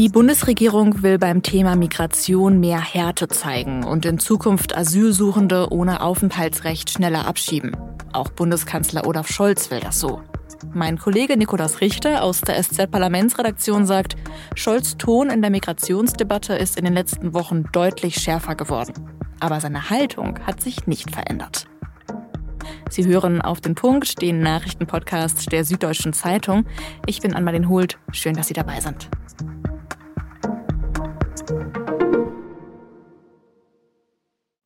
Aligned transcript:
Die 0.00 0.08
Bundesregierung 0.08 1.02
will 1.02 1.18
beim 1.18 1.42
Thema 1.42 1.76
Migration 1.76 2.58
mehr 2.58 2.80
Härte 2.80 3.28
zeigen 3.28 3.84
und 3.84 4.06
in 4.06 4.18
Zukunft 4.18 4.74
Asylsuchende 4.74 5.70
ohne 5.70 6.00
Aufenthaltsrecht 6.00 6.88
schneller 6.88 7.26
abschieben. 7.26 7.76
Auch 8.14 8.30
Bundeskanzler 8.30 9.06
Olaf 9.06 9.28
Scholz 9.28 9.70
will 9.70 9.80
das 9.80 10.00
so. 10.00 10.22
Mein 10.72 10.96
Kollege 10.96 11.36
Nikolaus 11.36 11.82
Richter 11.82 12.22
aus 12.22 12.40
der 12.40 12.62
SZ-Parlamentsredaktion 12.62 13.84
sagt, 13.84 14.16
Scholz' 14.54 14.96
Ton 14.96 15.28
in 15.28 15.42
der 15.42 15.50
Migrationsdebatte 15.50 16.54
ist 16.54 16.78
in 16.78 16.86
den 16.86 16.94
letzten 16.94 17.34
Wochen 17.34 17.64
deutlich 17.70 18.14
schärfer 18.14 18.54
geworden. 18.54 18.94
Aber 19.38 19.60
seine 19.60 19.90
Haltung 19.90 20.38
hat 20.46 20.62
sich 20.62 20.86
nicht 20.86 21.10
verändert. 21.10 21.66
Sie 22.88 23.04
hören 23.04 23.42
auf 23.42 23.60
den 23.60 23.74
Punkt, 23.74 24.22
den 24.22 24.40
Nachrichtenpodcast 24.40 25.52
der 25.52 25.66
Süddeutschen 25.66 26.14
Zeitung. 26.14 26.64
Ich 27.04 27.20
bin 27.20 27.34
Anmalin 27.34 27.68
Hult. 27.68 27.98
Schön, 28.12 28.34
dass 28.34 28.48
Sie 28.48 28.54
dabei 28.54 28.80
sind. 28.80 29.10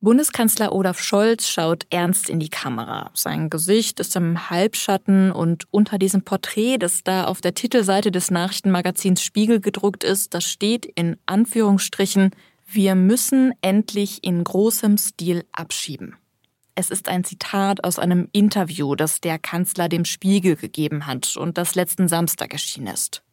Bundeskanzler 0.05 0.71
Olaf 0.71 0.99
Scholz 0.99 1.49
schaut 1.49 1.87
ernst 1.89 2.29
in 2.29 2.39
die 2.39 2.49
Kamera. 2.49 3.09
Sein 3.15 3.49
Gesicht 3.49 3.99
ist 3.99 4.15
im 4.15 4.51
Halbschatten 4.51 5.31
und 5.31 5.63
unter 5.71 5.97
diesem 5.97 6.21
Porträt, 6.21 6.77
das 6.77 7.03
da 7.03 7.23
auf 7.23 7.41
der 7.41 7.55
Titelseite 7.55 8.11
des 8.11 8.29
Nachrichtenmagazins 8.29 9.23
Spiegel 9.23 9.59
gedruckt 9.59 10.03
ist, 10.03 10.35
das 10.35 10.43
steht 10.43 10.85
in 10.85 11.17
Anführungsstrichen, 11.25 12.29
wir 12.67 12.93
müssen 12.93 13.53
endlich 13.61 14.23
in 14.23 14.43
großem 14.43 14.99
Stil 14.99 15.43
abschieben. 15.51 16.15
Es 16.75 16.91
ist 16.91 17.09
ein 17.09 17.23
Zitat 17.23 17.83
aus 17.83 17.97
einem 17.97 18.29
Interview, 18.31 18.93
das 18.93 19.21
der 19.21 19.39
Kanzler 19.39 19.89
dem 19.89 20.05
Spiegel 20.05 20.55
gegeben 20.55 21.07
hat 21.07 21.35
und 21.35 21.57
das 21.57 21.73
letzten 21.73 22.07
Samstag 22.07 22.53
erschienen 22.53 22.93
ist. 22.93 23.23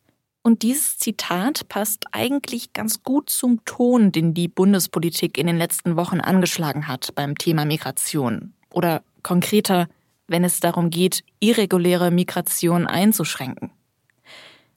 Und 0.43 0.63
dieses 0.63 0.99
Zitat 0.99 1.69
passt 1.69 2.07
eigentlich 2.11 2.73
ganz 2.73 3.05
gut 3.05 3.31
zum 3.31 3.65
Ton, 3.65 4.11
den 4.11 4.35
die 4.35 4.49
Bundespolitik 4.49 5.39
in 5.39 5.47
den 5.47 5.57
letzten 5.57 5.97
Wochen 5.97 6.21
angeschlagen 6.21 6.89
hat 6.89 7.15
beim 7.15 7.39
Thema 7.39 7.65
Migration. 7.65 8.53
Oder 8.71 9.03
konkreter, 9.23 9.89
wenn 10.27 10.43
es 10.43 10.59
darum 10.59 10.91
geht, 10.91 11.23
irreguläre 11.39 12.11
Migration 12.11 12.89
einzuschränken. 12.89 13.71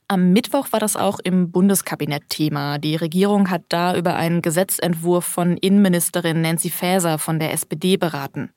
Am 0.08 0.34
Mittwoch 0.34 0.68
war 0.72 0.80
das 0.80 0.96
auch 0.96 1.18
im 1.18 1.50
Bundeskabinett 1.50 2.30
Thema. 2.30 2.78
Die 2.78 2.96
Regierung 2.96 3.50
hat 3.50 3.64
da 3.70 3.98
über 3.98 4.16
einen 4.16 4.44
Gesetzentwurf 4.44 5.26
von 5.26 5.58
Innenministerin 5.58 6.42
Nancy 6.42 6.70
Faeser 6.70 7.18
von 7.18 7.40
der 7.40 7.54
SPD 7.54 7.98
beraten. 7.98 8.52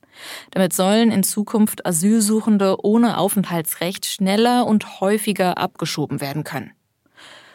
Damit 0.51 0.75
sollen 0.75 1.11
in 1.11 1.23
Zukunft 1.23 1.87
Asylsuchende 1.87 2.77
ohne 2.85 3.17
Aufenthaltsrecht 3.17 4.05
schneller 4.05 4.67
und 4.67 5.01
häufiger 5.01 5.57
abgeschoben 5.57 6.21
werden 6.21 6.45
können. 6.45 6.73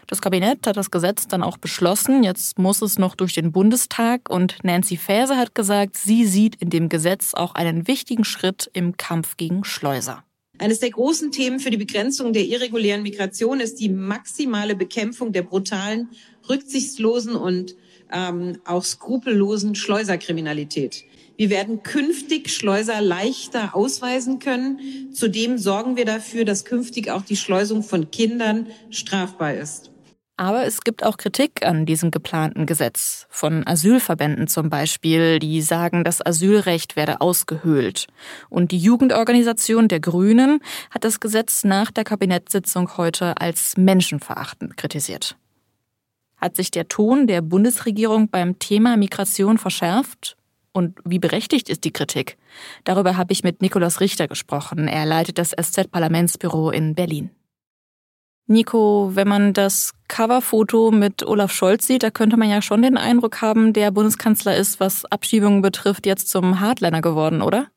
Das 0.08 0.22
Kabinett 0.22 0.68
hat 0.68 0.78
das 0.78 0.92
Gesetz 0.92 1.28
dann 1.28 1.44
auch 1.44 1.58
beschlossen. 1.58 2.24
Jetzt 2.24 2.60
muss 2.60 2.82
es 2.82 3.00
noch 3.00 3.16
durch 3.16 3.34
den 3.34 3.52
Bundestag. 3.52 4.30
Und 4.30 4.58
Nancy 4.64 4.98
Faeser 4.98 5.38
hat 5.38 5.56
gesagt, 5.56 5.98
sie 5.98 6.26
sieht 6.26 6.56
in 6.56 6.70
dem 6.70 6.90
Gesetz 6.90 7.34
auch 7.34 7.56
einen 7.56 7.88
wichtigen 7.88 8.24
Schritt 8.24 8.70
im 8.74 8.98
Kampf 8.98 9.38
gegen 9.38 9.64
Schleuser. 9.64 10.24
Eines 10.60 10.80
der 10.80 10.92
großen 10.92 11.32
Themen 11.32 11.60
für 11.60 11.72
die 11.72 11.78
Begrenzung 11.78 12.32
der 12.32 12.46
irregulären 12.46 13.02
Migration 13.02 13.60
ist 13.60 13.80
die 13.80 13.90
maximale 13.90 14.76
Bekämpfung 14.76 15.32
der 15.32 15.42
brutalen, 15.42 16.10
rücksichtslosen 16.48 17.36
und 17.36 17.76
ähm, 18.12 18.60
auch 18.66 18.84
skrupellosen 18.84 19.74
Schleuserkriminalität. 19.74 21.06
Wir 21.38 21.50
werden 21.50 21.82
künftig 21.82 22.52
Schleuser 22.52 23.02
leichter 23.02 23.76
ausweisen 23.76 24.38
können. 24.38 25.12
Zudem 25.12 25.58
sorgen 25.58 25.98
wir 25.98 26.06
dafür, 26.06 26.46
dass 26.46 26.66
künftig 26.66 27.10
auch 27.10 27.24
die 27.24 27.36
Schleusung 27.36 27.82
von 27.82 28.12
Kindern 28.12 28.68
strafbar 28.92 29.56
ist. 29.56 29.93
Aber 30.36 30.66
es 30.66 30.82
gibt 30.82 31.04
auch 31.04 31.18
Kritik 31.18 31.64
an 31.64 31.86
diesem 31.86 32.10
geplanten 32.10 32.66
Gesetz. 32.66 33.28
Von 33.30 33.68
Asylverbänden 33.68 34.48
zum 34.48 34.70
Beispiel, 34.70 35.38
die 35.38 35.62
sagen, 35.62 36.04
das 36.04 36.26
Asylrecht 36.26 36.96
werde 36.96 37.22
ausgehöhlt. 37.22 38.08
Und 38.50 38.72
die 38.72 38.80
Jugendorganisation 38.80 39.88
der 39.88 40.00
Grünen 40.00 40.60
hat 40.90 41.04
das 41.04 41.20
Gesetz 41.20 41.64
nach 41.64 41.92
der 41.92 42.04
Kabinettssitzung 42.04 42.98
heute 42.98 43.38
als 43.40 43.78
menschenverachtend 43.78 44.76
kritisiert. 44.76 45.38
Hat 46.38 46.56
sich 46.56 46.72
der 46.72 46.88
Ton 46.88 47.28
der 47.28 47.42
Bundesregierung 47.42 48.30
beim 48.30 48.58
Thema 48.58 48.98
Migration 48.98 49.60
verschärft? 49.60 50.36
Und 50.72 51.00
wie 51.06 51.20
berechtigt 51.20 51.70
ist 51.70 51.84
die 51.84 51.94
Kritik? 51.94 52.38
Darüber 52.84 53.18
habe 53.18 53.32
ich 53.32 53.44
mit 53.44 53.62
Nikolaus 53.62 54.00
Richter 54.00 54.28
gesprochen. 54.28 54.88
Er 54.88 55.06
leitet 55.06 55.38
das 55.38 55.52
SZ-Parlamentsbüro 55.52 56.72
in 56.72 56.96
Berlin. 56.96 57.30
Nico, 58.48 59.12
wenn 59.14 59.28
man 59.28 59.54
das 59.54 59.94
Coverfoto 60.10 60.92
mit 60.92 61.26
Olaf 61.26 61.52
Scholz 61.52 61.88
sieht, 61.88 62.04
da 62.04 62.12
könnte 62.12 62.38
man 62.38 62.50
ja 62.50 62.62
schon 62.62 62.82
den 62.82 62.98
Eindruck 62.98 63.42
haben, 63.42 63.72
der 63.74 63.92
Bundeskanzler 63.92 64.58
ist, 64.58 64.80
was 64.80 65.06
Abschiebungen 65.06 65.62
betrifft, 65.62 66.06
jetzt 66.06 66.30
zum 66.30 66.60
Hardliner 66.60 67.02
geworden, 67.02 67.42
oder? 67.42 67.68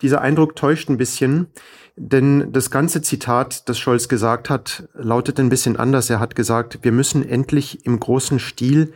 Dieser 0.00 0.20
Eindruck 0.20 0.56
täuscht 0.56 0.88
ein 0.88 0.98
bisschen, 0.98 1.48
denn 1.96 2.52
das 2.52 2.70
ganze 2.70 3.02
Zitat, 3.02 3.68
das 3.68 3.78
Scholz 3.78 4.08
gesagt 4.08 4.50
hat, 4.50 4.88
lautet 4.94 5.38
ein 5.38 5.48
bisschen 5.48 5.76
anders. 5.76 6.10
Er 6.10 6.20
hat 6.20 6.34
gesagt, 6.34 6.80
wir 6.82 6.92
müssen 6.92 7.28
endlich 7.28 7.84
im 7.84 8.00
großen 8.00 8.38
Stil 8.38 8.92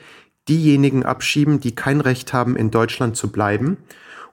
diejenigen 0.49 1.05
abschieben, 1.05 1.61
die 1.61 1.75
kein 1.75 2.01
Recht 2.01 2.33
haben, 2.33 2.57
in 2.57 2.71
Deutschland 2.71 3.17
zu 3.17 3.31
bleiben. 3.31 3.77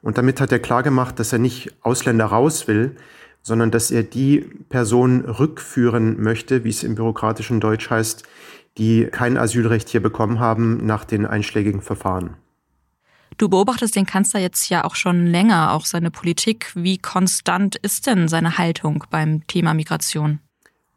Und 0.01 0.17
damit 0.17 0.39
hat 0.39 0.51
er 0.51 0.59
klargemacht, 0.59 1.19
dass 1.19 1.33
er 1.33 1.39
nicht 1.39 1.73
Ausländer 1.81 2.25
raus 2.25 2.67
will, 2.67 2.95
sondern 3.43 3.69
dass 3.69 3.91
er 3.91 4.03
die 4.03 4.39
Person 4.69 5.21
rückführen 5.21 6.21
möchte, 6.21 6.63
wie 6.63 6.69
es 6.69 6.83
im 6.83 6.95
bürokratischen 6.95 7.59
Deutsch 7.59 7.89
heißt, 7.89 8.23
die 8.77 9.05
kein 9.05 9.37
Asylrecht 9.37 9.89
hier 9.89 10.01
bekommen 10.01 10.39
haben 10.39 10.83
nach 10.85 11.05
den 11.05 11.25
einschlägigen 11.27 11.81
Verfahren. 11.81 12.37
Du 13.37 13.49
beobachtest 13.49 13.95
den 13.95 14.05
Kanzler 14.05 14.39
jetzt 14.39 14.69
ja 14.69 14.85
auch 14.85 14.95
schon 14.95 15.27
länger, 15.27 15.73
auch 15.73 15.85
seine 15.85 16.11
Politik. 16.11 16.71
Wie 16.75 16.97
konstant 16.97 17.75
ist 17.75 18.07
denn 18.07 18.27
seine 18.27 18.57
Haltung 18.57 19.03
beim 19.09 19.45
Thema 19.47 19.73
Migration? 19.73 20.39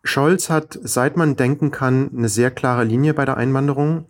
Scholz 0.04 0.50
hat, 0.50 0.78
seit 0.82 1.16
man 1.16 1.36
denken 1.36 1.70
kann, 1.70 2.10
eine 2.16 2.28
sehr 2.28 2.50
klare 2.50 2.84
Linie 2.84 3.14
bei 3.14 3.24
der 3.24 3.36
Einwanderung. 3.36 4.06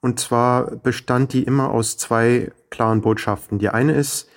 Und 0.00 0.18
zwar 0.18 0.76
bestand 0.76 1.32
die 1.32 1.42
immer 1.42 1.70
aus 1.70 1.98
zwei 1.98 2.50
klaren 2.70 3.02
Botschaften. 3.02 3.58
Die 3.58 3.68
eine 3.68 3.92
ist, 3.92 4.28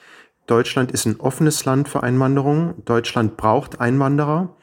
Deutschland 0.49 0.91
ist 0.91 1.05
ein 1.05 1.19
offenes 1.19 1.63
Land 1.65 1.89
für 1.89 2.01
Einwanderung. 2.01 2.73
Deutschland 2.83 3.37
braucht 3.37 3.79
Einwanderer 3.79 4.57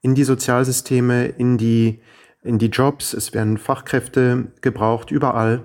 in 0.00 0.14
die 0.14 0.22
Sozialsysteme, 0.22 1.26
in 1.26 1.58
die, 1.58 2.00
in 2.42 2.58
die 2.58 2.68
Jobs. 2.68 3.12
Es 3.12 3.34
werden 3.34 3.58
Fachkräfte 3.58 4.52
gebraucht, 4.60 5.10
überall. 5.10 5.64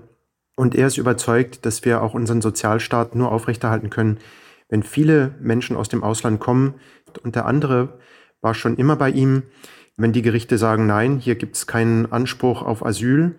Und 0.55 0.73
er 0.73 0.87
ist 0.87 0.97
überzeugt, 0.97 1.63
dass 1.67 1.85
wir 1.85 2.01
auch 2.01 2.15
unseren 2.15 2.41
Sozialstaat 2.41 3.13
nur 3.13 3.31
aufrechterhalten 3.31 3.91
können, 3.91 4.17
wenn 4.67 4.81
viele 4.81 5.35
Menschen 5.39 5.77
aus 5.77 5.89
dem 5.89 6.03
Ausland 6.03 6.39
kommen. 6.39 6.73
Und 7.21 7.35
der 7.35 7.45
andere 7.45 7.99
war 8.41 8.55
schon 8.55 8.77
immer 8.77 8.95
bei 8.95 9.11
ihm, 9.11 9.43
wenn 9.95 10.11
die 10.11 10.23
Gerichte 10.23 10.57
sagen, 10.57 10.87
nein, 10.87 11.19
hier 11.19 11.35
gibt 11.35 11.55
es 11.55 11.67
keinen 11.67 12.11
Anspruch 12.11 12.63
auf 12.63 12.83
Asyl, 12.83 13.35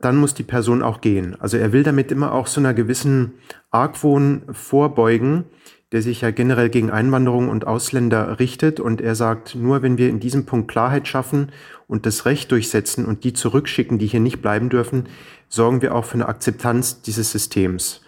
dann 0.00 0.16
muss 0.16 0.34
die 0.34 0.44
Person 0.44 0.82
auch 0.82 1.00
gehen. 1.00 1.36
Also 1.40 1.56
er 1.56 1.72
will 1.72 1.82
damit 1.82 2.12
immer 2.12 2.32
auch 2.32 2.46
so 2.46 2.60
einer 2.60 2.74
gewissen 2.74 3.34
Argwohn 3.70 4.42
vorbeugen, 4.52 5.46
der 5.92 6.02
sich 6.02 6.20
ja 6.20 6.30
generell 6.30 6.70
gegen 6.70 6.90
Einwanderung 6.90 7.48
und 7.48 7.66
Ausländer 7.66 8.38
richtet. 8.38 8.78
Und 8.78 9.00
er 9.00 9.14
sagt, 9.14 9.54
nur 9.56 9.82
wenn 9.82 9.98
wir 9.98 10.08
in 10.08 10.20
diesem 10.20 10.46
Punkt 10.46 10.70
Klarheit 10.70 11.08
schaffen 11.08 11.50
und 11.88 12.06
das 12.06 12.26
Recht 12.26 12.52
durchsetzen 12.52 13.04
und 13.04 13.24
die 13.24 13.32
zurückschicken, 13.32 13.98
die 13.98 14.06
hier 14.06 14.20
nicht 14.20 14.40
bleiben 14.40 14.68
dürfen, 14.68 15.08
sorgen 15.48 15.82
wir 15.82 15.94
auch 15.94 16.04
für 16.04 16.14
eine 16.14 16.28
Akzeptanz 16.28 17.02
dieses 17.02 17.32
Systems. 17.32 18.02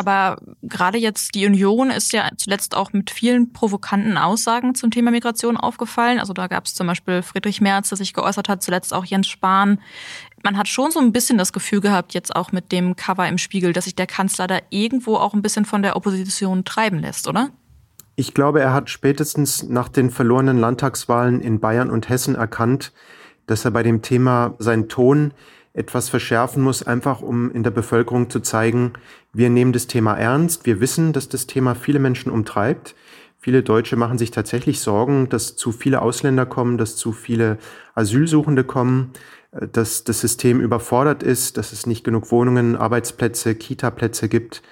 Aber 0.00 0.40
gerade 0.62 0.96
jetzt 0.96 1.34
die 1.34 1.44
Union 1.44 1.90
ist 1.90 2.14
ja 2.14 2.30
zuletzt 2.38 2.74
auch 2.74 2.94
mit 2.94 3.10
vielen 3.10 3.52
provokanten 3.52 4.16
Aussagen 4.16 4.74
zum 4.74 4.90
Thema 4.90 5.10
Migration 5.10 5.58
aufgefallen. 5.58 6.18
Also 6.18 6.32
da 6.32 6.46
gab 6.46 6.64
es 6.64 6.72
zum 6.72 6.86
Beispiel 6.86 7.20
Friedrich 7.20 7.60
Merz, 7.60 7.90
der 7.90 7.98
sich 7.98 8.14
geäußert 8.14 8.48
hat, 8.48 8.62
zuletzt 8.62 8.94
auch 8.94 9.04
Jens 9.04 9.28
Spahn. 9.28 9.78
Man 10.42 10.56
hat 10.56 10.68
schon 10.68 10.90
so 10.90 11.00
ein 11.00 11.12
bisschen 11.12 11.36
das 11.36 11.52
Gefühl 11.52 11.82
gehabt, 11.82 12.14
jetzt 12.14 12.34
auch 12.34 12.50
mit 12.50 12.72
dem 12.72 12.96
Cover 12.96 13.28
im 13.28 13.36
Spiegel, 13.36 13.74
dass 13.74 13.84
sich 13.84 13.94
der 13.94 14.06
Kanzler 14.06 14.46
da 14.46 14.60
irgendwo 14.70 15.16
auch 15.16 15.34
ein 15.34 15.42
bisschen 15.42 15.66
von 15.66 15.82
der 15.82 15.96
Opposition 15.96 16.64
treiben 16.64 17.00
lässt, 17.00 17.28
oder? 17.28 17.50
Ich 18.16 18.32
glaube, 18.32 18.62
er 18.62 18.72
hat 18.72 18.88
spätestens 18.88 19.64
nach 19.64 19.90
den 19.90 20.08
verlorenen 20.08 20.56
Landtagswahlen 20.56 21.42
in 21.42 21.60
Bayern 21.60 21.90
und 21.90 22.08
Hessen 22.08 22.36
erkannt, 22.36 22.92
dass 23.44 23.66
er 23.66 23.70
bei 23.70 23.82
dem 23.82 24.00
Thema 24.00 24.54
seinen 24.58 24.88
Ton 24.88 25.34
etwas 25.72 26.08
verschärfen 26.08 26.62
muss, 26.62 26.82
einfach 26.82 27.22
um 27.22 27.50
in 27.52 27.62
der 27.62 27.70
Bevölkerung 27.70 28.28
zu 28.30 28.40
zeigen, 28.40 28.92
wir 29.32 29.50
nehmen 29.50 29.72
das 29.72 29.86
Thema 29.86 30.14
ernst, 30.14 30.66
wir 30.66 30.80
wissen, 30.80 31.12
dass 31.12 31.28
das 31.28 31.46
Thema 31.46 31.74
viele 31.74 32.00
Menschen 32.00 32.32
umtreibt. 32.32 32.94
Viele 33.38 33.62
Deutsche 33.62 33.96
machen 33.96 34.18
sich 34.18 34.30
tatsächlich 34.32 34.80
Sorgen, 34.80 35.28
dass 35.28 35.56
zu 35.56 35.72
viele 35.72 36.02
Ausländer 36.02 36.44
kommen, 36.44 36.76
dass 36.76 36.96
zu 36.96 37.12
viele 37.12 37.58
Asylsuchende 37.94 38.64
kommen, 38.64 39.12
äh, 39.52 39.66
dass 39.68 40.04
das 40.04 40.20
System 40.20 40.60
überfordert 40.60 41.22
ist, 41.22 41.56
dass 41.56 41.72
es 41.72 41.86
nicht 41.86 42.04
genug 42.04 42.30
Wohnungen, 42.30 42.76
Arbeitsplätze, 42.76 43.54
Kitaplätze 43.54 44.28
gibt 44.28 44.62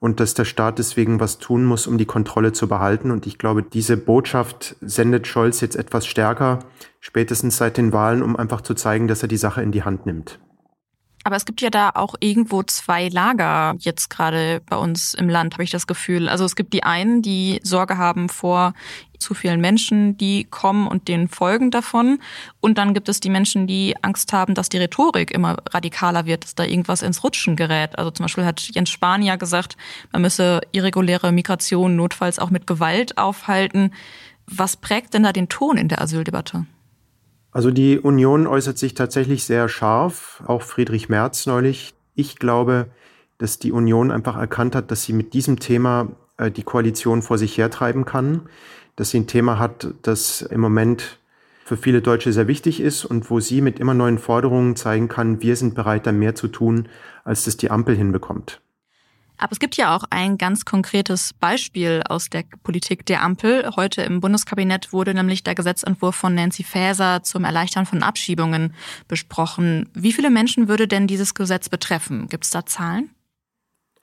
und 0.00 0.18
dass 0.18 0.34
der 0.34 0.46
Staat 0.46 0.78
deswegen 0.78 1.20
was 1.20 1.38
tun 1.38 1.64
muss, 1.64 1.86
um 1.86 1.98
die 1.98 2.06
Kontrolle 2.06 2.52
zu 2.52 2.66
behalten. 2.66 3.10
Und 3.10 3.26
ich 3.26 3.38
glaube, 3.38 3.62
diese 3.62 3.96
Botschaft 3.96 4.74
sendet 4.80 5.26
Scholz 5.26 5.60
jetzt 5.60 5.76
etwas 5.76 6.06
stärker, 6.06 6.60
spätestens 7.00 7.58
seit 7.58 7.76
den 7.76 7.92
Wahlen, 7.92 8.22
um 8.22 8.34
einfach 8.34 8.62
zu 8.62 8.74
zeigen, 8.74 9.06
dass 9.06 9.22
er 9.22 9.28
die 9.28 9.36
Sache 9.36 9.62
in 9.62 9.72
die 9.72 9.84
Hand 9.84 10.06
nimmt. 10.06 10.40
Aber 11.22 11.36
es 11.36 11.44
gibt 11.44 11.60
ja 11.60 11.68
da 11.68 11.90
auch 11.94 12.14
irgendwo 12.20 12.62
zwei 12.62 13.08
Lager 13.08 13.74
jetzt 13.78 14.08
gerade 14.08 14.62
bei 14.66 14.76
uns 14.76 15.12
im 15.14 15.28
Land, 15.28 15.54
habe 15.54 15.64
ich 15.64 15.70
das 15.70 15.86
Gefühl. 15.86 16.28
Also 16.28 16.44
es 16.44 16.56
gibt 16.56 16.72
die 16.72 16.82
einen, 16.82 17.20
die 17.20 17.60
Sorge 17.62 17.98
haben 17.98 18.28
vor 18.30 18.72
zu 19.18 19.34
vielen 19.34 19.60
Menschen, 19.60 20.16
die 20.16 20.44
kommen 20.44 20.86
und 20.88 21.08
den 21.08 21.28
Folgen 21.28 21.70
davon. 21.70 22.20
Und 22.60 22.78
dann 22.78 22.94
gibt 22.94 23.08
es 23.10 23.20
die 23.20 23.28
Menschen, 23.28 23.66
die 23.66 23.94
Angst 24.02 24.32
haben, 24.32 24.54
dass 24.54 24.70
die 24.70 24.78
Rhetorik 24.78 25.30
immer 25.30 25.58
radikaler 25.70 26.24
wird, 26.24 26.44
dass 26.44 26.54
da 26.54 26.64
irgendwas 26.64 27.02
ins 27.02 27.22
Rutschen 27.22 27.54
gerät. 27.54 27.98
Also 27.98 28.10
zum 28.10 28.24
Beispiel 28.24 28.46
hat 28.46 28.60
Jens 28.72 28.88
Spahn 28.88 29.22
ja 29.22 29.36
gesagt, 29.36 29.76
man 30.12 30.22
müsse 30.22 30.60
irreguläre 30.72 31.32
Migration 31.32 31.96
notfalls 31.96 32.38
auch 32.38 32.50
mit 32.50 32.66
Gewalt 32.66 33.18
aufhalten. 33.18 33.92
Was 34.46 34.78
prägt 34.78 35.12
denn 35.12 35.22
da 35.22 35.32
den 35.32 35.50
Ton 35.50 35.76
in 35.76 35.88
der 35.88 36.00
Asyldebatte? 36.00 36.64
Also 37.52 37.70
die 37.70 37.98
Union 37.98 38.46
äußert 38.46 38.78
sich 38.78 38.94
tatsächlich 38.94 39.44
sehr 39.44 39.68
scharf, 39.68 40.42
auch 40.46 40.62
Friedrich 40.62 41.08
Merz 41.08 41.46
neulich. 41.46 41.94
Ich 42.14 42.36
glaube, 42.36 42.86
dass 43.38 43.58
die 43.58 43.72
Union 43.72 44.10
einfach 44.10 44.36
erkannt 44.36 44.74
hat, 44.74 44.90
dass 44.90 45.02
sie 45.02 45.12
mit 45.12 45.34
diesem 45.34 45.58
Thema 45.58 46.08
äh, 46.36 46.50
die 46.50 46.62
Koalition 46.62 47.22
vor 47.22 47.38
sich 47.38 47.56
hertreiben 47.56 48.04
kann, 48.04 48.42
dass 48.96 49.10
sie 49.10 49.20
ein 49.20 49.26
Thema 49.26 49.58
hat, 49.58 49.94
das 50.02 50.42
im 50.42 50.60
Moment 50.60 51.18
für 51.64 51.76
viele 51.76 52.02
Deutsche 52.02 52.32
sehr 52.32 52.48
wichtig 52.48 52.80
ist 52.80 53.04
und 53.04 53.30
wo 53.30 53.40
sie 53.40 53.60
mit 53.60 53.78
immer 53.78 53.94
neuen 53.94 54.18
Forderungen 54.18 54.76
zeigen 54.76 55.08
kann, 55.08 55.40
wir 55.40 55.56
sind 55.56 55.74
bereit, 55.74 56.06
da 56.06 56.12
mehr 56.12 56.34
zu 56.34 56.48
tun, 56.48 56.88
als 57.24 57.44
das 57.44 57.56
die 57.56 57.70
Ampel 57.70 57.96
hinbekommt. 57.96 58.60
Aber 59.40 59.52
es 59.52 59.58
gibt 59.58 59.76
ja 59.78 59.96
auch 59.96 60.04
ein 60.10 60.36
ganz 60.36 60.66
konkretes 60.66 61.32
Beispiel 61.32 62.02
aus 62.06 62.28
der 62.28 62.44
Politik 62.62 63.06
der 63.06 63.22
Ampel. 63.22 63.70
Heute 63.74 64.02
im 64.02 64.20
Bundeskabinett 64.20 64.92
wurde 64.92 65.14
nämlich 65.14 65.42
der 65.42 65.54
Gesetzentwurf 65.54 66.14
von 66.14 66.34
Nancy 66.34 66.62
Faeser 66.62 67.22
zum 67.22 67.44
Erleichtern 67.44 67.86
von 67.86 68.02
Abschiebungen 68.02 68.74
besprochen. 69.08 69.88
Wie 69.94 70.12
viele 70.12 70.28
Menschen 70.28 70.68
würde 70.68 70.86
denn 70.86 71.06
dieses 71.06 71.32
Gesetz 71.32 71.70
betreffen? 71.70 72.28
Gibt 72.28 72.44
es 72.44 72.50
da 72.50 72.66
Zahlen? 72.66 73.10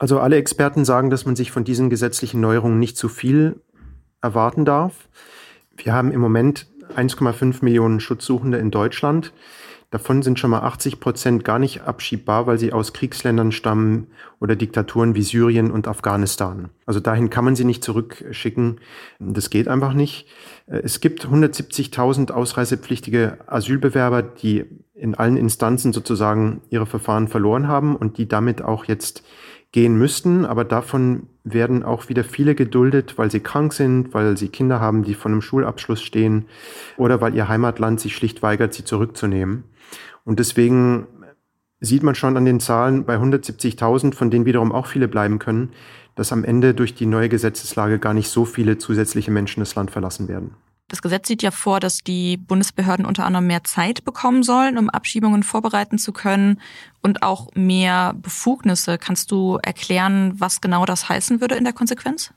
Also 0.00 0.18
alle 0.18 0.36
Experten 0.36 0.84
sagen, 0.84 1.08
dass 1.08 1.24
man 1.24 1.36
sich 1.36 1.52
von 1.52 1.62
diesen 1.62 1.88
gesetzlichen 1.88 2.40
Neuerungen 2.40 2.80
nicht 2.80 2.96
zu 2.96 3.08
viel 3.08 3.62
erwarten 4.20 4.64
darf. 4.64 5.08
Wir 5.76 5.92
haben 5.92 6.10
im 6.10 6.20
Moment 6.20 6.66
1,5 6.96 7.64
Millionen 7.64 8.00
Schutzsuchende 8.00 8.58
in 8.58 8.72
Deutschland. 8.72 9.32
Davon 9.90 10.20
sind 10.20 10.38
schon 10.38 10.50
mal 10.50 10.60
80 10.60 11.00
Prozent 11.00 11.44
gar 11.44 11.58
nicht 11.58 11.80
abschiebbar, 11.82 12.46
weil 12.46 12.58
sie 12.58 12.74
aus 12.74 12.92
Kriegsländern 12.92 13.52
stammen 13.52 14.08
oder 14.38 14.54
Diktaturen 14.54 15.14
wie 15.14 15.22
Syrien 15.22 15.70
und 15.70 15.88
Afghanistan. 15.88 16.68
Also 16.84 17.00
dahin 17.00 17.30
kann 17.30 17.46
man 17.46 17.56
sie 17.56 17.64
nicht 17.64 17.82
zurückschicken. 17.82 18.80
Das 19.18 19.48
geht 19.48 19.66
einfach 19.66 19.94
nicht. 19.94 20.26
Es 20.66 21.00
gibt 21.00 21.26
170.000 21.26 22.32
ausreisepflichtige 22.32 23.38
Asylbewerber, 23.46 24.20
die 24.20 24.66
in 24.94 25.14
allen 25.14 25.38
Instanzen 25.38 25.94
sozusagen 25.94 26.60
ihre 26.68 26.86
Verfahren 26.86 27.28
verloren 27.28 27.66
haben 27.66 27.96
und 27.96 28.18
die 28.18 28.28
damit 28.28 28.60
auch 28.60 28.84
jetzt 28.84 29.22
gehen 29.72 29.96
müssten. 29.96 30.44
Aber 30.44 30.64
davon 30.64 31.28
werden 31.44 31.82
auch 31.82 32.10
wieder 32.10 32.24
viele 32.24 32.54
geduldet, 32.54 33.16
weil 33.16 33.30
sie 33.30 33.40
krank 33.40 33.72
sind, 33.72 34.12
weil 34.12 34.36
sie 34.36 34.48
Kinder 34.48 34.80
haben, 34.80 35.02
die 35.02 35.14
von 35.14 35.32
einem 35.32 35.40
Schulabschluss 35.40 36.02
stehen 36.02 36.44
oder 36.98 37.22
weil 37.22 37.34
ihr 37.34 37.48
Heimatland 37.48 38.00
sich 38.00 38.14
schlicht 38.14 38.42
weigert, 38.42 38.74
sie 38.74 38.84
zurückzunehmen. 38.84 39.64
Und 40.28 40.40
deswegen 40.40 41.06
sieht 41.80 42.02
man 42.02 42.14
schon 42.14 42.36
an 42.36 42.44
den 42.44 42.60
Zahlen 42.60 43.06
bei 43.06 43.16
170.000, 43.16 44.12
von 44.12 44.30
denen 44.30 44.44
wiederum 44.44 44.72
auch 44.72 44.86
viele 44.86 45.08
bleiben 45.08 45.38
können, 45.38 45.72
dass 46.16 46.32
am 46.32 46.44
Ende 46.44 46.74
durch 46.74 46.94
die 46.94 47.06
neue 47.06 47.30
Gesetzeslage 47.30 47.98
gar 47.98 48.12
nicht 48.12 48.28
so 48.28 48.44
viele 48.44 48.76
zusätzliche 48.76 49.30
Menschen 49.30 49.60
das 49.60 49.74
Land 49.74 49.90
verlassen 49.90 50.28
werden. 50.28 50.54
Das 50.88 51.00
Gesetz 51.00 51.28
sieht 51.28 51.42
ja 51.42 51.50
vor, 51.50 51.80
dass 51.80 52.00
die 52.00 52.36
Bundesbehörden 52.36 53.06
unter 53.06 53.24
anderem 53.24 53.46
mehr 53.46 53.64
Zeit 53.64 54.04
bekommen 54.04 54.42
sollen, 54.42 54.76
um 54.76 54.90
Abschiebungen 54.90 55.44
vorbereiten 55.44 55.96
zu 55.96 56.12
können 56.12 56.60
und 57.00 57.22
auch 57.22 57.48
mehr 57.54 58.12
Befugnisse. 58.20 58.98
Kannst 58.98 59.30
du 59.30 59.58
erklären, 59.62 60.34
was 60.36 60.60
genau 60.60 60.84
das 60.84 61.08
heißen 61.08 61.40
würde 61.40 61.54
in 61.54 61.64
der 61.64 61.72
Konsequenz? 61.72 62.34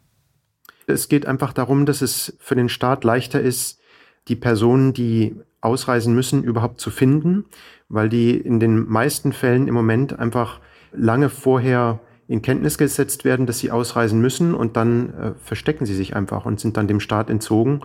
Es 0.87 1.09
geht 1.09 1.25
einfach 1.25 1.51
darum, 1.51 1.85
dass 1.85 2.01
es 2.01 2.37
für 2.39 2.55
den 2.55 2.69
Staat 2.69 3.03
leichter 3.03 3.41
ist, 3.41 3.81
die 4.29 4.37
Personen, 4.37 4.93
die 4.93 5.35
ausreisen 5.61 6.13
müssen, 6.13 6.43
überhaupt 6.43 6.81
zu 6.81 6.89
finden, 6.89 7.45
weil 7.89 8.09
die 8.09 8.35
in 8.37 8.59
den 8.59 8.89
meisten 8.89 9.31
Fällen 9.31 9.67
im 9.67 9.73
Moment 9.73 10.17
einfach 10.19 10.59
lange 10.91 11.29
vorher 11.29 11.99
in 12.27 12.41
Kenntnis 12.41 12.77
gesetzt 12.77 13.25
werden, 13.25 13.45
dass 13.45 13.59
sie 13.59 13.71
ausreisen 13.71 14.21
müssen 14.21 14.53
und 14.53 14.77
dann 14.77 15.13
äh, 15.13 15.31
verstecken 15.43 15.85
sie 15.85 15.95
sich 15.95 16.15
einfach 16.15 16.45
und 16.45 16.61
sind 16.61 16.77
dann 16.77 16.87
dem 16.87 17.01
Staat 17.01 17.29
entzogen. 17.29 17.81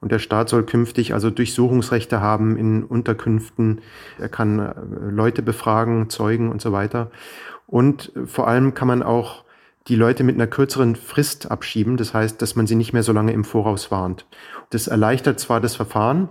Und 0.00 0.12
der 0.12 0.20
Staat 0.20 0.48
soll 0.48 0.62
künftig 0.62 1.14
also 1.14 1.30
Durchsuchungsrechte 1.30 2.20
haben 2.20 2.56
in 2.56 2.84
Unterkünften. 2.84 3.80
Er 4.20 4.28
kann 4.28 4.60
äh, 4.60 4.74
Leute 5.10 5.42
befragen, 5.42 6.10
Zeugen 6.10 6.48
und 6.48 6.62
so 6.62 6.70
weiter. 6.70 7.10
Und 7.66 8.12
äh, 8.14 8.26
vor 8.26 8.46
allem 8.46 8.72
kann 8.74 8.86
man 8.86 9.02
auch 9.02 9.42
die 9.88 9.96
Leute 9.96 10.22
mit 10.22 10.34
einer 10.34 10.46
kürzeren 10.46 10.96
Frist 10.96 11.50
abschieben. 11.50 11.96
Das 11.96 12.14
heißt, 12.14 12.40
dass 12.42 12.56
man 12.56 12.66
sie 12.66 12.74
nicht 12.74 12.92
mehr 12.92 13.02
so 13.02 13.12
lange 13.12 13.32
im 13.32 13.44
Voraus 13.44 13.90
warnt. 13.90 14.26
Das 14.70 14.86
erleichtert 14.86 15.40
zwar 15.40 15.60
das 15.60 15.76
Verfahren, 15.76 16.28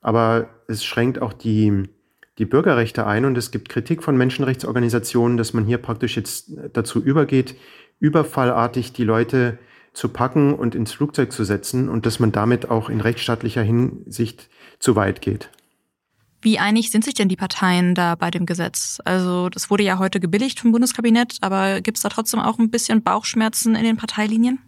aber 0.00 0.48
es 0.68 0.84
schränkt 0.84 1.20
auch 1.20 1.32
die, 1.32 1.88
die 2.38 2.44
Bürgerrechte 2.44 3.06
ein 3.06 3.24
und 3.24 3.36
es 3.36 3.50
gibt 3.50 3.68
Kritik 3.68 4.02
von 4.02 4.16
Menschenrechtsorganisationen, 4.16 5.36
dass 5.36 5.52
man 5.52 5.64
hier 5.64 5.78
praktisch 5.78 6.16
jetzt 6.16 6.52
dazu 6.72 7.00
übergeht, 7.00 7.56
überfallartig 7.98 8.92
die 8.92 9.04
Leute 9.04 9.58
zu 9.92 10.08
packen 10.08 10.54
und 10.54 10.74
ins 10.74 10.92
Flugzeug 10.92 11.32
zu 11.32 11.44
setzen 11.44 11.88
und 11.88 12.06
dass 12.06 12.20
man 12.20 12.30
damit 12.30 12.70
auch 12.70 12.88
in 12.88 13.00
rechtsstaatlicher 13.00 13.62
Hinsicht 13.62 14.48
zu 14.78 14.94
weit 14.94 15.20
geht. 15.20 15.50
Wie 16.42 16.58
einig 16.58 16.90
sind 16.90 17.04
sich 17.04 17.14
denn 17.14 17.28
die 17.28 17.36
Parteien 17.36 17.94
da 17.94 18.14
bei 18.14 18.30
dem 18.30 18.46
Gesetz? 18.46 18.98
Also 19.04 19.50
das 19.50 19.68
wurde 19.68 19.82
ja 19.82 19.98
heute 19.98 20.20
gebilligt 20.20 20.60
vom 20.60 20.72
Bundeskabinett, 20.72 21.36
aber 21.42 21.82
gibt 21.82 21.98
es 21.98 22.02
da 22.02 22.08
trotzdem 22.08 22.40
auch 22.40 22.58
ein 22.58 22.70
bisschen 22.70 23.02
Bauchschmerzen 23.02 23.74
in 23.74 23.84
den 23.84 23.98
Parteilinien? 23.98 24.58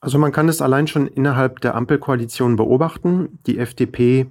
Also 0.00 0.18
man 0.18 0.32
kann 0.32 0.50
es 0.50 0.60
allein 0.60 0.86
schon 0.86 1.06
innerhalb 1.06 1.60
der 1.60 1.74
Ampelkoalition 1.74 2.56
beobachten. 2.56 3.38
Die 3.46 3.58
FDP 3.58 4.26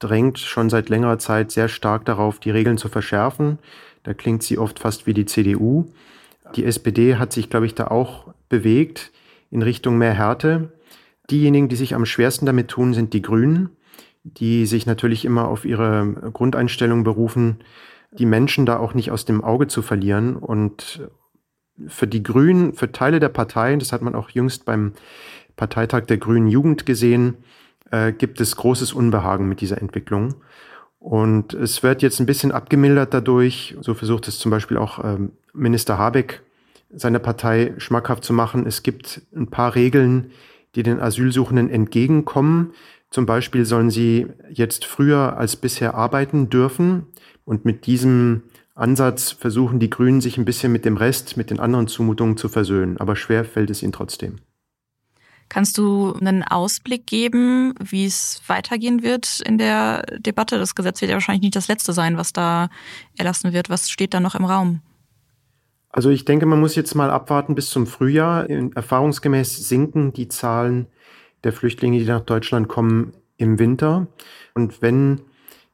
drängt 0.00 0.40
schon 0.40 0.68
seit 0.68 0.88
längerer 0.88 1.20
Zeit 1.20 1.52
sehr 1.52 1.68
stark 1.68 2.04
darauf, 2.04 2.40
die 2.40 2.50
Regeln 2.50 2.78
zu 2.78 2.88
verschärfen. 2.88 3.60
Da 4.02 4.14
klingt 4.14 4.42
sie 4.42 4.58
oft 4.58 4.80
fast 4.80 5.06
wie 5.06 5.14
die 5.14 5.26
CDU. 5.26 5.92
Die 6.56 6.64
SPD 6.64 7.14
hat 7.16 7.32
sich, 7.32 7.48
glaube 7.48 7.66
ich, 7.66 7.76
da 7.76 7.86
auch 7.86 8.34
bewegt 8.48 9.12
in 9.52 9.62
Richtung 9.62 9.96
mehr 9.96 10.14
Härte. 10.14 10.72
Diejenigen, 11.30 11.68
die 11.68 11.76
sich 11.76 11.94
am 11.94 12.04
schwersten 12.04 12.44
damit 12.44 12.66
tun, 12.66 12.92
sind 12.92 13.12
die 13.12 13.22
Grünen 13.22 13.70
die 14.24 14.66
sich 14.66 14.86
natürlich 14.86 15.24
immer 15.24 15.48
auf 15.48 15.64
ihre 15.64 16.30
Grundeinstellung 16.32 17.04
berufen, 17.04 17.58
die 18.10 18.26
Menschen 18.26 18.64
da 18.66 18.78
auch 18.78 18.94
nicht 18.94 19.10
aus 19.10 19.24
dem 19.24 19.44
Auge 19.44 19.68
zu 19.68 19.82
verlieren. 19.82 20.36
Und 20.36 21.08
für 21.86 22.06
die 22.06 22.22
Grünen, 22.22 22.72
für 22.72 22.90
Teile 22.90 23.20
der 23.20 23.28
Partei, 23.28 23.76
das 23.76 23.92
hat 23.92 24.02
man 24.02 24.14
auch 24.14 24.30
jüngst 24.30 24.64
beim 24.64 24.92
Parteitag 25.56 26.06
der 26.06 26.18
Grünen 26.18 26.48
Jugend 26.48 26.86
gesehen, 26.86 27.36
äh, 27.90 28.12
gibt 28.12 28.40
es 28.40 28.56
großes 28.56 28.92
Unbehagen 28.92 29.48
mit 29.48 29.60
dieser 29.60 29.80
Entwicklung. 29.80 30.34
Und 30.98 31.52
es 31.52 31.82
wird 31.82 32.00
jetzt 32.00 32.18
ein 32.18 32.26
bisschen 32.26 32.50
abgemildert 32.50 33.12
dadurch. 33.12 33.76
So 33.82 33.92
versucht 33.92 34.26
es 34.26 34.38
zum 34.38 34.50
Beispiel 34.50 34.78
auch 34.78 35.04
ähm, 35.04 35.32
Minister 35.52 35.98
Habeck, 35.98 36.42
seiner 36.90 37.18
Partei 37.18 37.74
schmackhaft 37.76 38.24
zu 38.24 38.32
machen. 38.32 38.66
Es 38.66 38.82
gibt 38.82 39.20
ein 39.36 39.48
paar 39.48 39.74
Regeln, 39.74 40.30
die 40.74 40.82
den 40.82 41.00
Asylsuchenden 41.00 41.68
entgegenkommen. 41.68 42.72
Zum 43.14 43.26
Beispiel 43.26 43.64
sollen 43.64 43.90
sie 43.90 44.26
jetzt 44.50 44.84
früher 44.84 45.36
als 45.36 45.54
bisher 45.54 45.94
arbeiten 45.94 46.50
dürfen. 46.50 47.06
Und 47.44 47.64
mit 47.64 47.86
diesem 47.86 48.42
Ansatz 48.74 49.30
versuchen 49.30 49.78
die 49.78 49.88
Grünen 49.88 50.20
sich 50.20 50.36
ein 50.36 50.44
bisschen 50.44 50.72
mit 50.72 50.84
dem 50.84 50.96
Rest, 50.96 51.36
mit 51.36 51.50
den 51.50 51.60
anderen 51.60 51.86
Zumutungen 51.86 52.36
zu 52.36 52.48
versöhnen. 52.48 52.96
Aber 52.98 53.14
schwer 53.14 53.44
fällt 53.44 53.70
es 53.70 53.84
ihnen 53.84 53.92
trotzdem. 53.92 54.40
Kannst 55.48 55.78
du 55.78 56.14
einen 56.14 56.42
Ausblick 56.42 57.06
geben, 57.06 57.74
wie 57.78 58.04
es 58.04 58.42
weitergehen 58.48 59.04
wird 59.04 59.40
in 59.46 59.58
der 59.58 60.02
Debatte? 60.18 60.58
Das 60.58 60.74
Gesetz 60.74 61.00
wird 61.00 61.10
ja 61.10 61.14
wahrscheinlich 61.14 61.42
nicht 61.42 61.54
das 61.54 61.68
letzte 61.68 61.92
sein, 61.92 62.16
was 62.16 62.32
da 62.32 62.68
erlassen 63.16 63.52
wird. 63.52 63.70
Was 63.70 63.90
steht 63.90 64.12
da 64.12 64.18
noch 64.18 64.34
im 64.34 64.44
Raum? 64.44 64.80
Also 65.88 66.10
ich 66.10 66.24
denke, 66.24 66.46
man 66.46 66.58
muss 66.58 66.74
jetzt 66.74 66.96
mal 66.96 67.10
abwarten 67.10 67.54
bis 67.54 67.70
zum 67.70 67.86
Frühjahr. 67.86 68.50
Erfahrungsgemäß 68.50 69.68
sinken 69.68 70.12
die 70.12 70.26
Zahlen 70.26 70.88
der 71.44 71.52
Flüchtlinge, 71.52 71.98
die 71.98 72.04
nach 72.04 72.20
Deutschland 72.20 72.68
kommen, 72.68 73.12
im 73.36 73.58
Winter. 73.58 74.06
Und 74.54 74.80
wenn 74.82 75.20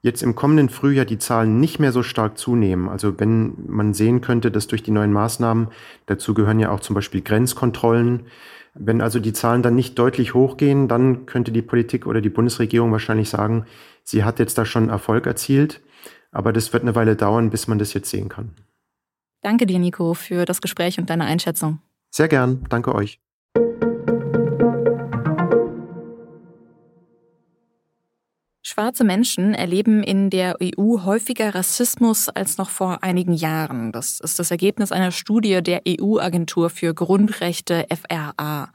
jetzt 0.02 0.22
im 0.22 0.34
kommenden 0.34 0.68
Frühjahr 0.68 1.04
die 1.04 1.18
Zahlen 1.18 1.60
nicht 1.60 1.78
mehr 1.78 1.92
so 1.92 2.02
stark 2.02 2.38
zunehmen, 2.38 2.88
also 2.88 3.18
wenn 3.20 3.54
man 3.66 3.92
sehen 3.92 4.20
könnte, 4.20 4.50
dass 4.50 4.66
durch 4.66 4.82
die 4.82 4.90
neuen 4.90 5.12
Maßnahmen, 5.12 5.68
dazu 6.06 6.34
gehören 6.34 6.58
ja 6.58 6.70
auch 6.70 6.80
zum 6.80 6.94
Beispiel 6.94 7.20
Grenzkontrollen, 7.20 8.22
wenn 8.74 9.00
also 9.00 9.18
die 9.18 9.32
Zahlen 9.32 9.62
dann 9.62 9.74
nicht 9.74 9.98
deutlich 9.98 10.32
hochgehen, 10.32 10.88
dann 10.88 11.26
könnte 11.26 11.52
die 11.52 11.62
Politik 11.62 12.06
oder 12.06 12.20
die 12.20 12.30
Bundesregierung 12.30 12.92
wahrscheinlich 12.92 13.28
sagen, 13.28 13.66
sie 14.04 14.24
hat 14.24 14.38
jetzt 14.38 14.56
da 14.58 14.64
schon 14.64 14.88
Erfolg 14.88 15.26
erzielt. 15.26 15.80
Aber 16.32 16.52
das 16.52 16.72
wird 16.72 16.84
eine 16.84 16.94
Weile 16.94 17.16
dauern, 17.16 17.50
bis 17.50 17.66
man 17.66 17.78
das 17.78 17.92
jetzt 17.92 18.10
sehen 18.10 18.28
kann. 18.28 18.54
Danke 19.42 19.66
dir, 19.66 19.78
Nico, 19.78 20.14
für 20.14 20.44
das 20.44 20.60
Gespräch 20.60 20.98
und 20.98 21.10
deine 21.10 21.24
Einschätzung. 21.24 21.80
Sehr 22.10 22.28
gern. 22.28 22.64
Danke 22.68 22.94
euch. 22.94 23.20
Schwarze 28.80 29.04
Menschen 29.04 29.52
erleben 29.52 30.02
in 30.02 30.30
der 30.30 30.56
EU 30.62 31.02
häufiger 31.04 31.54
Rassismus 31.54 32.30
als 32.30 32.56
noch 32.56 32.70
vor 32.70 33.02
einigen 33.02 33.34
Jahren. 33.34 33.92
Das 33.92 34.20
ist 34.20 34.38
das 34.38 34.50
Ergebnis 34.50 34.90
einer 34.90 35.10
Studie 35.10 35.62
der 35.62 35.82
EU-Agentur 35.86 36.70
für 36.70 36.94
Grundrechte 36.94 37.84
FRA. 37.90 38.70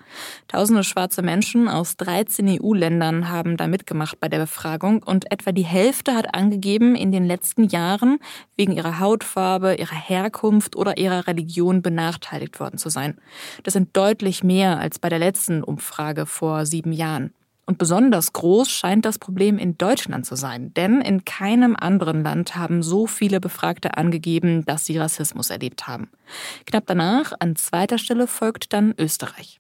Tausende 0.47 0.83
schwarze 0.83 1.23
Menschen 1.23 1.67
aus 1.67 1.97
13 1.97 2.61
EU-Ländern 2.61 3.29
haben 3.29 3.57
da 3.57 3.65
mitgemacht 3.65 4.19
bei 4.19 4.29
der 4.29 4.37
Befragung 4.37 5.01
und 5.01 5.31
etwa 5.31 5.51
die 5.51 5.65
Hälfte 5.65 6.13
hat 6.13 6.35
angegeben, 6.35 6.93
in 6.93 7.11
den 7.11 7.25
letzten 7.25 7.63
Jahren 7.63 8.19
wegen 8.55 8.73
ihrer 8.73 8.99
Hautfarbe, 8.99 9.73
ihrer 9.73 9.95
Herkunft 9.95 10.75
oder 10.75 10.99
ihrer 10.99 11.25
Religion 11.25 11.81
benachteiligt 11.81 12.59
worden 12.59 12.77
zu 12.77 12.89
sein. 12.89 13.17
Das 13.63 13.73
sind 13.73 13.97
deutlich 13.97 14.43
mehr 14.43 14.77
als 14.77 14.99
bei 14.99 15.09
der 15.09 15.17
letzten 15.17 15.63
Umfrage 15.63 16.27
vor 16.27 16.67
sieben 16.67 16.93
Jahren. 16.93 17.33
Und 17.65 17.79
besonders 17.79 18.31
groß 18.33 18.69
scheint 18.69 19.05
das 19.05 19.17
Problem 19.17 19.57
in 19.57 19.77
Deutschland 19.77 20.25
zu 20.25 20.35
sein, 20.35 20.73
denn 20.75 21.01
in 21.01 21.25
keinem 21.25 21.75
anderen 21.75 22.23
Land 22.23 22.55
haben 22.55 22.83
so 22.83 23.07
viele 23.07 23.39
Befragte 23.39 23.97
angegeben, 23.97 24.65
dass 24.65 24.85
sie 24.85 24.97
Rassismus 24.99 25.49
erlebt 25.49 25.87
haben. 25.87 26.09
Knapp 26.67 26.83
danach, 26.85 27.33
an 27.39 27.55
zweiter 27.55 27.97
Stelle, 27.97 28.27
folgt 28.27 28.71
dann 28.71 28.93
Österreich. 28.99 29.59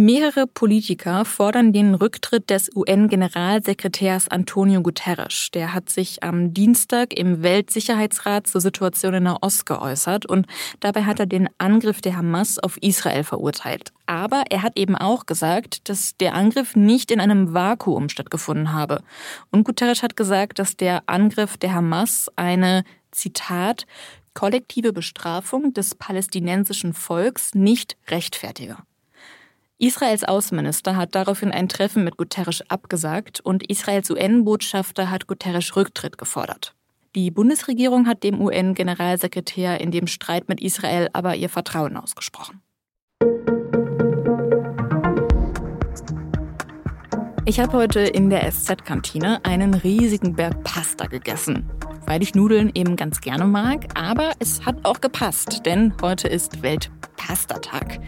Mehrere 0.00 0.46
Politiker 0.46 1.24
fordern 1.24 1.72
den 1.72 1.96
Rücktritt 1.96 2.50
des 2.50 2.70
UN-Generalsekretärs 2.72 4.28
Antonio 4.28 4.80
Guterres. 4.80 5.48
Der 5.52 5.74
hat 5.74 5.90
sich 5.90 6.22
am 6.22 6.54
Dienstag 6.54 7.18
im 7.18 7.42
Weltsicherheitsrat 7.42 8.46
zur 8.46 8.60
Situation 8.60 9.14
in 9.14 9.24
Nahost 9.24 9.66
geäußert 9.66 10.24
und 10.24 10.46
dabei 10.78 11.02
hat 11.02 11.18
er 11.18 11.26
den 11.26 11.48
Angriff 11.58 12.00
der 12.00 12.16
Hamas 12.16 12.60
auf 12.60 12.80
Israel 12.80 13.24
verurteilt. 13.24 13.92
Aber 14.06 14.44
er 14.50 14.62
hat 14.62 14.78
eben 14.78 14.94
auch 14.94 15.26
gesagt, 15.26 15.88
dass 15.88 16.16
der 16.16 16.34
Angriff 16.34 16.76
nicht 16.76 17.10
in 17.10 17.18
einem 17.18 17.52
Vakuum 17.52 18.08
stattgefunden 18.08 18.72
habe. 18.72 19.02
Und 19.50 19.64
Guterres 19.64 20.04
hat 20.04 20.14
gesagt, 20.14 20.60
dass 20.60 20.76
der 20.76 21.02
Angriff 21.06 21.56
der 21.56 21.74
Hamas 21.74 22.30
eine, 22.36 22.84
Zitat, 23.10 23.84
kollektive 24.32 24.92
Bestrafung 24.92 25.72
des 25.74 25.96
palästinensischen 25.96 26.94
Volks 26.94 27.56
nicht 27.56 27.96
rechtfertige. 28.06 28.76
Israels 29.80 30.24
Außenminister 30.24 30.96
hat 30.96 31.14
daraufhin 31.14 31.52
ein 31.52 31.68
Treffen 31.68 32.02
mit 32.02 32.16
Guterres 32.16 32.68
abgesagt 32.68 33.38
und 33.40 33.70
Israels 33.70 34.10
UN-Botschafter 34.10 35.08
hat 35.08 35.28
Guterres 35.28 35.76
Rücktritt 35.76 36.18
gefordert. 36.18 36.74
Die 37.14 37.30
Bundesregierung 37.30 38.08
hat 38.08 38.24
dem 38.24 38.40
UN-Generalsekretär 38.40 39.80
in 39.80 39.92
dem 39.92 40.08
Streit 40.08 40.48
mit 40.48 40.60
Israel 40.60 41.08
aber 41.12 41.36
ihr 41.36 41.48
Vertrauen 41.48 41.96
ausgesprochen. 41.96 42.60
Ich 47.44 47.60
habe 47.60 47.72
heute 47.72 48.00
in 48.00 48.30
der 48.30 48.50
SZ-Kantine 48.50 49.44
einen 49.44 49.74
riesigen 49.74 50.34
Berg 50.34 50.64
Pasta 50.64 51.06
gegessen, 51.06 51.70
weil 52.08 52.22
ich 52.22 52.34
Nudeln 52.34 52.70
eben 52.74 52.96
ganz 52.96 53.20
gerne 53.20 53.44
mag, 53.44 53.86
aber 53.94 54.32
es 54.38 54.64
hat 54.64 54.84
auch 54.84 55.00
gepasst, 55.00 55.66
denn 55.66 55.92
heute 56.00 56.26
ist 56.26 56.62
Welt 56.62 56.90
Pastatag. 57.18 57.98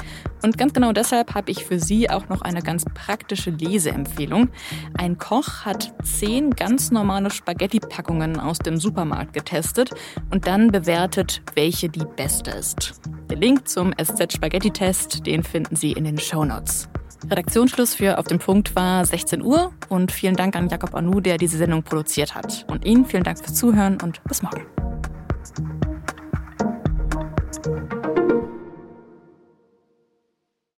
Und 0.42 0.56
ganz 0.56 0.72
genau 0.72 0.92
deshalb 0.92 1.34
habe 1.34 1.50
ich 1.50 1.66
für 1.66 1.78
Sie 1.78 2.08
auch 2.08 2.30
noch 2.30 2.40
eine 2.40 2.62
ganz 2.62 2.84
praktische 2.94 3.50
Leseempfehlung. 3.50 4.48
Ein 4.96 5.18
Koch 5.18 5.66
hat 5.66 5.92
zehn 6.02 6.50
ganz 6.52 6.90
normale 6.90 7.30
Spaghetti-Packungen 7.30 8.40
aus 8.40 8.58
dem 8.58 8.78
Supermarkt 8.78 9.34
getestet 9.34 9.90
und 10.30 10.46
dann 10.46 10.68
bewertet, 10.68 11.42
welche 11.54 11.90
die 11.90 12.06
beste 12.16 12.52
ist. 12.52 13.00
Der 13.28 13.36
Link 13.36 13.68
zum 13.68 13.92
SZ-Spaghetti-Test, 13.92 15.26
den 15.26 15.42
finden 15.42 15.76
Sie 15.76 15.92
in 15.92 16.04
den 16.04 16.18
Show 16.18 16.44
Notes. 16.44 16.88
Redaktionsschluss 17.28 17.94
für 17.94 18.18
Auf 18.18 18.26
dem 18.26 18.38
Punkt 18.38 18.74
war 18.76 19.04
16 19.04 19.42
Uhr 19.42 19.72
und 19.88 20.12
vielen 20.12 20.36
Dank 20.36 20.56
an 20.56 20.68
Jakob 20.68 20.94
Anu, 20.94 21.20
der 21.20 21.36
diese 21.36 21.58
Sendung 21.58 21.82
produziert 21.82 22.34
hat. 22.34 22.64
Und 22.68 22.84
Ihnen 22.84 23.04
vielen 23.04 23.24
Dank 23.24 23.38
fürs 23.38 23.54
Zuhören 23.54 23.98
und 24.02 24.22
bis 24.24 24.42
morgen. 24.42 24.62